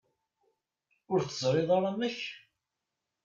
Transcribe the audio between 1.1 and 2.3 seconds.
Ur teẓriḍ ara amek?